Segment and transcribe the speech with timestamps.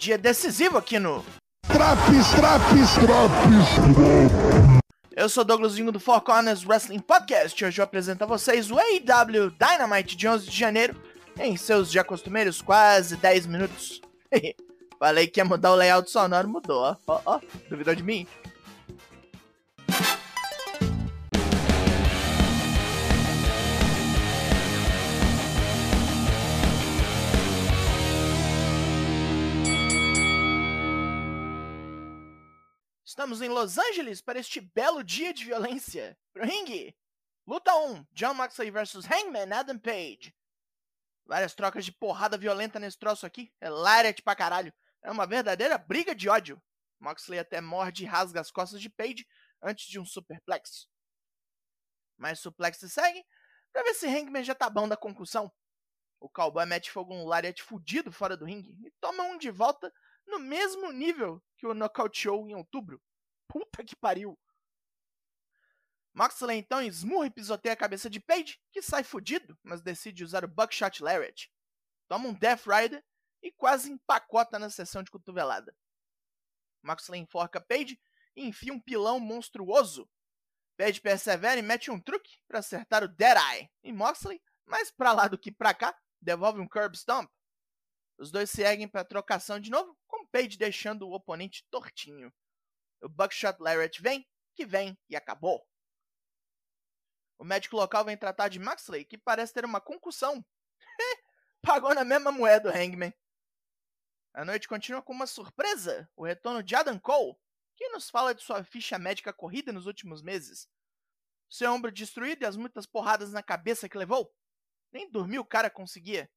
[0.00, 1.22] Dia decisivo aqui no.
[1.66, 4.56] Traps, traps, traps.
[5.14, 8.70] Eu sou Douglas Vingo do Four Corners Wrestling Podcast e hoje eu apresento a vocês
[8.70, 10.96] o AEW Dynamite de 11 de janeiro
[11.38, 14.00] em seus já costumeiros quase 10 minutos.
[14.98, 16.96] Falei que ia mudar o layout sonoro, mudou, ó.
[17.06, 18.26] Ó, ó, duvidou de mim?
[33.10, 36.16] Estamos em Los Angeles para este belo dia de violência.
[36.32, 36.96] Pro ringue.
[37.44, 38.06] Luta 1.
[38.12, 40.32] John Moxley vs Hangman Adam Page.
[41.26, 43.52] Várias trocas de porrada violenta nesse troço aqui.
[43.60, 44.72] É lariat pra caralho.
[45.02, 46.62] É uma verdadeira briga de ódio.
[47.00, 49.26] Moxley até morde e rasga as costas de Page
[49.60, 50.86] antes de um superplex.
[52.16, 53.26] Mas suplex se segue
[53.72, 55.52] pra ver se Hangman já tá bom da concussão.
[56.20, 59.92] O cowboy mete fogo um lariat fudido fora do ringue e toma um de volta
[60.30, 63.02] no mesmo nível que o nocauteou em outubro.
[63.48, 64.38] Puta que pariu!
[66.12, 70.44] Moxley então esmurra e pisoteia a cabeça de Page, que sai fudido, mas decide usar
[70.44, 71.50] o Buckshot Lariat.
[72.08, 73.04] Toma um Death Rider
[73.42, 75.74] e quase empacota na sessão de cotovelada.
[76.82, 78.00] Moxley enforca Page
[78.34, 80.10] e enfia um pilão monstruoso.
[80.76, 83.70] Page persevera e mete um truque para acertar o Deadeye.
[83.82, 87.30] E Moxley, mais pra lá do que pra cá, devolve um Curb Stomp.
[88.18, 89.96] Os dois se erguem para trocação de novo,
[90.30, 92.32] Page deixando o oponente tortinho.
[93.02, 95.66] O Buckshot Lariat vem, que vem e acabou.
[97.38, 100.44] O médico local vem tratar de Maxley, que parece ter uma concussão.
[101.62, 103.14] Pagou na mesma moeda o Hangman.
[104.34, 107.36] A noite continua com uma surpresa: o retorno de Adam Cole,
[107.74, 110.68] que nos fala de sua ficha médica corrida nos últimos meses.
[111.48, 114.32] Seu ombro destruído e as muitas porradas na cabeça que levou.
[114.92, 116.30] Nem dormir o cara conseguia.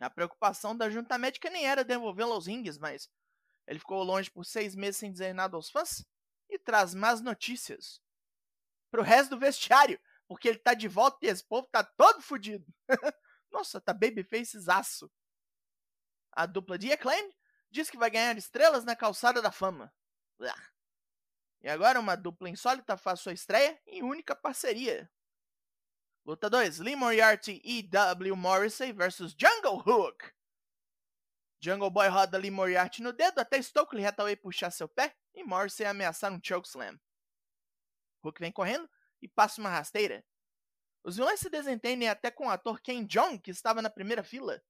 [0.00, 3.08] A preocupação da junta médica nem era devolvê-lo aos rings, mas
[3.66, 6.04] ele ficou longe por seis meses sem dizer nada aos fãs
[6.48, 8.02] e traz más notícias
[8.90, 9.98] pro resto do vestiário,
[10.28, 12.66] porque ele tá de volta e esse povo tá todo fudido.
[13.50, 15.10] Nossa, tá babyface aço.
[16.32, 17.32] A dupla de Acclaim
[17.70, 19.92] diz que vai ganhar estrelas na calçada da fama.
[21.60, 25.10] E agora uma dupla insólita faz sua estreia e única parceria.
[26.26, 28.34] Luta 2, Lee Moriarty e W.
[28.34, 30.32] Morrissey vs Jungle Hook.
[31.60, 35.84] Jungle Boy roda Lee Moriarty no dedo até Stokely Hathaway puxar seu pé e Morrissey
[35.84, 36.98] ameaçar um chokeslam.
[38.24, 38.88] Hook vem correndo
[39.20, 40.24] e passa uma rasteira.
[41.02, 44.62] Os vilões se desentendem até com o ator Ken Jong, que estava na primeira fila.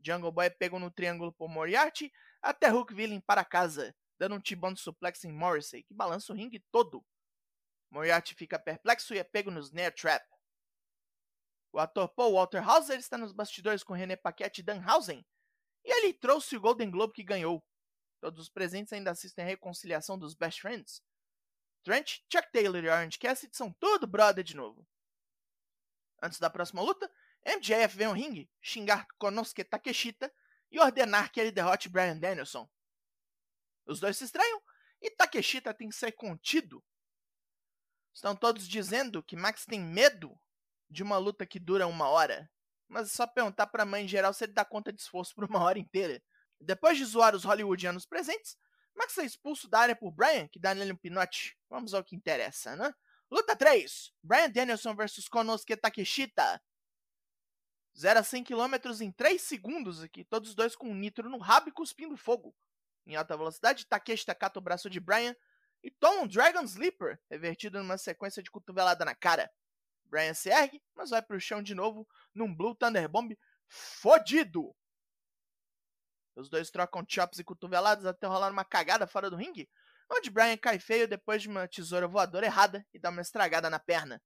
[0.00, 4.36] Jungle Boy é pega no triângulo por Moriarty até Hook vir limpar a casa, dando
[4.36, 7.04] um tibão de suplex em Morrissey, que balança o ringue todo.
[7.90, 10.31] Moriarty fica perplexo e é pego no snare trap.
[11.72, 15.26] O ator Paul Walter Hauser está nos bastidores com René Paquette e Danhausen,
[15.82, 17.64] e ele trouxe o Golden Globe que ganhou.
[18.20, 21.02] Todos os presentes ainda assistem a reconciliação dos Best Friends.
[21.82, 24.86] Trent, Chuck Taylor e Orange Cassidy são tudo brother de novo.
[26.22, 27.10] Antes da próxima luta,
[27.44, 30.32] MJF vem ao ringue xingar Konosuke Takeshita
[30.70, 32.70] e ordenar que ele derrote Brian Danielson.
[33.86, 34.62] Os dois se estranham
[35.00, 36.84] e Takeshita tem que ser contido.
[38.14, 40.38] Estão todos dizendo que Max tem medo
[40.92, 42.48] de uma luta que dura uma hora.
[42.86, 45.44] Mas é só perguntar pra mãe em geral se ele dá conta de esforço por
[45.44, 46.22] uma hora inteira.
[46.60, 48.56] Depois de zoar os hollywoodianos presentes,
[48.94, 51.56] Max é expulso da área por Brian, que dá nele um pinote.
[51.68, 52.92] Vamos ao que interessa, né?
[53.30, 54.12] Luta 3.
[54.22, 56.62] Brian Danielson vs Konosuke Takeshita.
[57.98, 61.68] 0 a 100 km em 3 segundos aqui, todos os dois com nitro no rabo
[61.68, 62.54] e cuspindo fogo.
[63.06, 65.34] Em alta velocidade, Takeshita cata o braço de Brian
[65.82, 69.50] e toma um Dragon Sleeper, revertido numa sequência de cotovelada na cara.
[70.12, 73.34] Brian se ergue, mas vai pro chão de novo num Blue Thunder Bomb
[73.66, 74.76] fodido.
[76.36, 79.70] Os dois trocam chops e cotoveladas até rolar uma cagada fora do ringue,
[80.10, 83.78] onde Brian cai feio depois de uma tesoura voadora errada e dá uma estragada na
[83.78, 84.22] perna.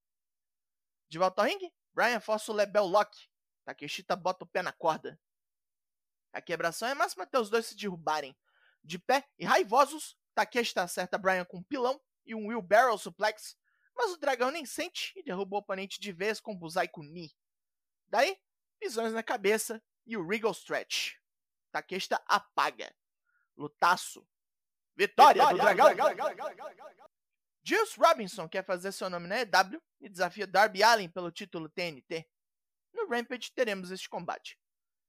[1.08, 3.16] De volta ao ringue, Brian força o Lebel Lock.
[3.64, 5.16] Takeshita bota o pé na corda.
[6.32, 8.36] A quebração é máxima até os dois se derrubarem.
[8.82, 13.56] De pé e raivosos, Takeshita acerta Brian com um pilão e um wheelbarrow suplex,
[13.96, 17.34] mas o dragão nem sente e derruba o oponente de vez com o Buzaiku Ni.
[18.08, 18.38] Daí,
[18.80, 21.14] visões na cabeça e o Regal Stretch.
[21.72, 22.94] Takeshita apaga.
[23.56, 24.26] Lutaço.
[24.94, 27.06] Vitória, Vitória do dragão!
[27.62, 32.28] Juice Robinson quer fazer seu nome na EW e desafia Darby Allin pelo título TNT.
[32.92, 34.58] No Rampage teremos este combate.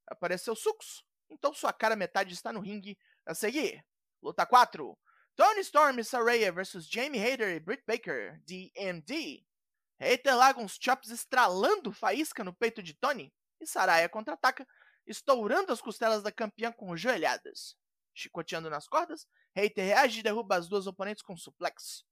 [0.08, 3.86] Apareceu Sucos, então sua cara metade está no ringue a seguir.
[4.22, 4.98] Luta 4.
[5.38, 9.46] Tony Storm e Saraya vs Jamie Hayter e Britt Baker, DMD.
[10.00, 13.32] Hayter larga uns chops estralando faísca no peito de Tony
[13.62, 14.68] e Saraya contra-ataca,
[15.06, 17.78] estourando as costelas da campeã com joelhadas.
[18.16, 22.04] Chicoteando nas cordas, Hater reage e derruba as duas oponentes com suplex.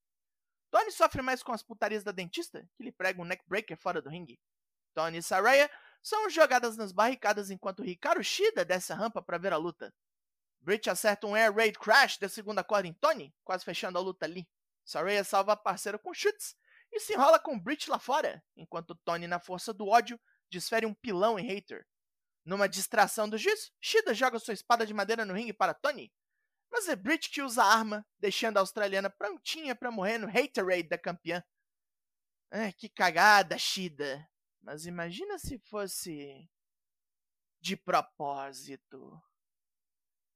[0.70, 4.10] Tony sofre mais com as putarias da dentista, que lhe prega um neckbreaker fora do
[4.10, 4.40] ringue.
[4.94, 5.68] Tony e Saraya
[6.00, 9.92] são jogadas nas barricadas enquanto Hikaru Shida desce a rampa para ver a luta.
[10.66, 14.26] Britt acerta um Air Raid Crash da segunda corda em Tony, quase fechando a luta
[14.26, 14.50] ali.
[14.84, 16.56] Saraya salva a parceira com chutes
[16.92, 20.20] e se enrola com Britt lá fora, enquanto Tony, na força do ódio,
[20.50, 21.86] desfere um pilão em Hater.
[22.44, 26.12] Numa distração do juiz, Shida joga sua espada de madeira no ringue para Tony,
[26.72, 30.90] mas é Britt que usa a arma, deixando a australiana prontinha para morrer no Haterade
[30.90, 31.44] da campeã.
[32.50, 34.28] É, que cagada, Shida.
[34.64, 36.50] Mas imagina se fosse
[37.62, 39.22] de propósito.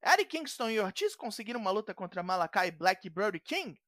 [0.02, 3.80] Eddie Kingston e Ortiz conseguiram uma luta contra Malakai Black e Brody King,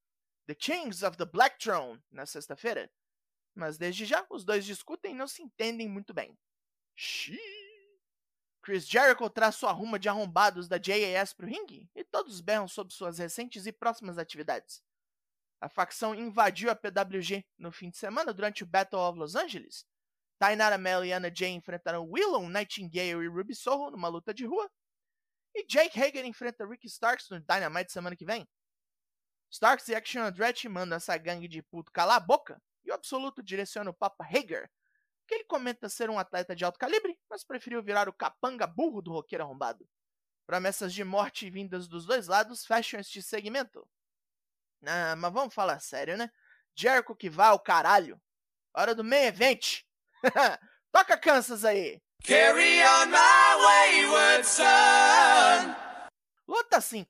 [0.46, 2.92] The Kings of the Black Throne, na sexta-feira.
[3.56, 6.38] Mas desde já, os dois discutem e não se entendem muito bem.
[6.96, 7.40] Xiii.
[8.62, 12.94] Chris Jericho traz sua ruma de arrombados da JAS pro ringue e todos berram sobre
[12.94, 14.84] suas recentes e próximas atividades.
[15.60, 19.86] A facção invadiu a PWG no fim de semana durante o Battle of Los Angeles.
[20.38, 24.70] Tainara Mel e Anna Jay enfrentaram Willow, Nightingale e Ruby Soho numa luta de rua.
[25.54, 28.48] E Jake Hager enfrenta Ricky Starks no Dynamite semana que vem.
[29.50, 33.44] Starks e Action Andretti mandam essa gangue de puto calar a boca e o Absoluto
[33.44, 34.70] direciona o Papa Hager
[35.32, 39.02] que ele comenta ser um atleta de alto calibre, mas preferiu virar o capanga burro
[39.02, 39.88] do roqueiro arrombado.
[40.46, 43.88] Promessas de morte vindas dos dois lados fecham este segmento.
[44.86, 46.30] Ah, mas vamos falar sério, né?
[46.76, 48.22] Jericho que vá ao caralho.
[48.76, 49.84] Hora do main event.
[50.92, 52.02] Toca Kansas aí.
[52.24, 55.76] Carry on my wayward son.
[56.48, 57.06] Luta 5.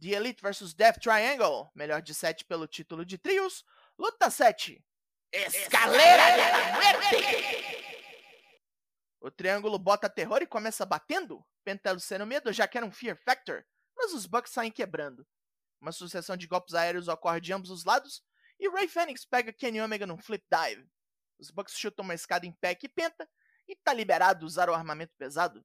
[0.00, 1.70] The Elite vs Death Triangle.
[1.74, 3.64] Melhor de 7 pelo título de trios.
[3.96, 4.84] Luta 7.
[5.32, 7.86] Escalera de muerte!
[9.20, 11.44] O triângulo bota terror e começa batendo.
[11.64, 13.64] Pentelo sendo medo já que era um Fear Factor,
[13.96, 15.26] mas os Bucks saem quebrando.
[15.80, 18.22] Uma sucessão de golpes aéreos ocorre de ambos os lados
[18.58, 20.88] e Ray Fênix pega Kenny Omega num flip dive.
[21.38, 23.28] Os Bucks chutam uma escada em pé que penta
[23.68, 25.64] e tá liberado usar o armamento pesado.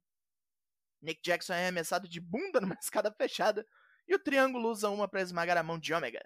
[1.02, 3.66] Nick Jackson é arremessado de bunda numa escada fechada
[4.08, 6.22] e o triângulo usa uma para esmagar a mão de Omega.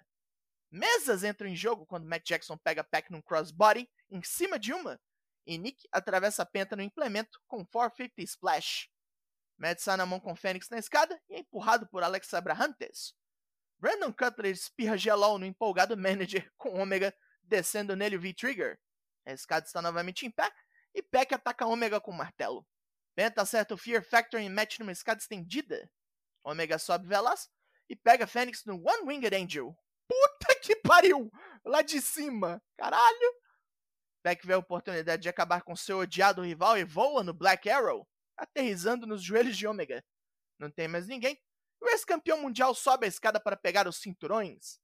[0.70, 5.00] Mesas entram em jogo quando Matt Jackson pega Pac num crossbody em cima de uma
[5.46, 8.88] e Nick atravessa a penta no implemento com 450 Splash.
[9.56, 13.14] Matt sai na mão com Fênix na escada e é empurrado por Alex Abrahantes.
[13.78, 18.78] Brandon Cutler espirra gelol no empolgado manager com Omega descendo nele o V-Trigger.
[19.24, 20.50] A escada está novamente em pé
[20.96, 22.66] e Peck ataca Omega com o martelo.
[23.14, 25.88] Penta acerta o Fear Factor e Matt numa escada estendida.
[26.42, 27.50] Omega sobe veloz
[27.88, 29.76] e pega Fênix no One Winged Angel,
[30.08, 31.30] Puta que pariu!
[31.64, 32.62] Lá de cima.
[32.76, 33.34] Caralho!
[34.22, 38.08] Beck vê a oportunidade de acabar com seu odiado rival e voa no Black Arrow,
[38.36, 40.04] aterrizando nos joelhos de Ômega.
[40.58, 41.38] Não tem mais ninguém.
[41.80, 44.80] O ex-campeão mundial sobe a escada para pegar os cinturões.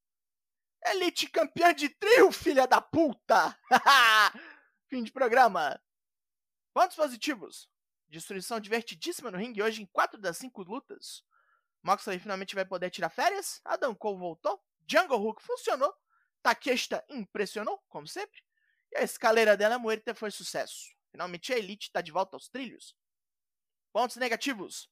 [0.85, 3.57] Elite campeã de trio, filha da puta!
[4.91, 5.81] Fim de programa.
[6.73, 7.69] Pontos positivos.
[8.09, 11.25] Destruição divertidíssima no ringue hoje em 4 das 5 lutas.
[11.83, 13.61] Moxley finalmente vai poder tirar férias.
[13.65, 14.63] Adam Cole voltou.
[14.89, 15.95] Jungle Hook funcionou,
[16.43, 18.43] Takeshita impressionou, como sempre,
[18.91, 20.91] e a escaleira dela Muerta foi sucesso.
[21.11, 22.97] Finalmente a Elite está de volta aos trilhos.
[23.93, 24.91] Pontos negativos.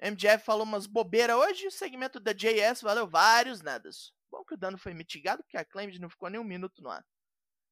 [0.00, 4.12] MJF falou umas bobeiras hoje o segmento da JS valeu vários nadas.
[4.30, 6.90] Bom que o dano foi mitigado, porque a Claimed não ficou nem um minuto no
[6.90, 7.06] ar.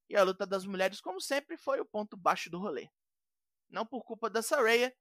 [0.08, 2.88] E a luta das mulheres, como sempre, foi o ponto baixo do rolê.
[3.70, 4.94] Não por culpa da Saraya,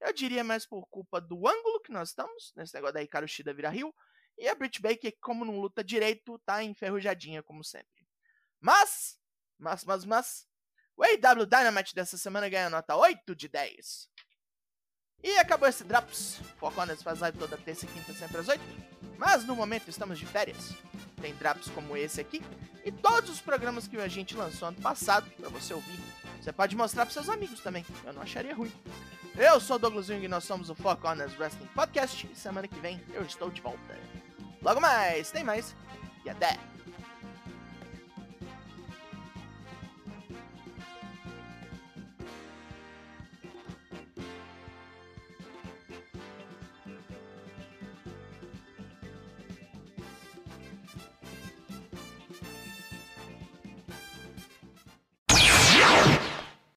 [0.00, 3.54] eu diria mais por culpa do ângulo que nós estamos, nesse negócio da Hikaru Shida
[3.54, 3.94] virar Rio,
[4.38, 8.06] e a Britt Baker, como não luta direito, tá enferrujadinha, como sempre.
[8.60, 9.18] Mas,
[9.58, 10.46] mas, mas, mas,
[10.96, 14.08] o AW Dynamite dessa semana ganha nota 8 de 10.
[15.22, 16.40] E acabou esse Drops.
[16.58, 18.60] Foconas faz live toda terça e quinta, sempre às 8.
[19.16, 20.70] Mas no momento estamos de férias.
[21.20, 22.42] Tem Drops como esse aqui
[22.84, 26.21] e todos os programas que a gente lançou ano passado para você ouvir.
[26.42, 27.86] Você pode mostrar para seus amigos também.
[28.04, 28.72] Eu não acharia ruim.
[29.36, 32.28] Eu sou o Douglas Jung e nós somos o Four Corners Wrestling Podcast.
[32.30, 33.96] E semana que vem eu estou de volta.
[34.60, 35.76] Logo mais, tem mais.
[36.24, 36.71] E até!